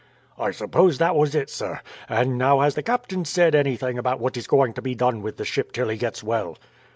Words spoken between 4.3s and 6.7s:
is going to be done with the ship till he gets well?"